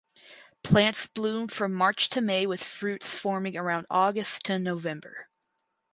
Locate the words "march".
1.75-2.09